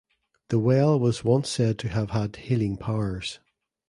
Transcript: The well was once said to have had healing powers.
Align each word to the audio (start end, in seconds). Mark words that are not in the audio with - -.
The 0.49 0.57
well 0.57 0.99
was 0.99 1.23
once 1.23 1.47
said 1.47 1.77
to 1.77 1.89
have 1.89 2.09
had 2.09 2.35
healing 2.37 2.75
powers. 2.75 3.39